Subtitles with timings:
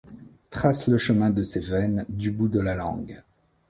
[0.49, 3.21] Trace le chemin de ses veines du bout de la langue.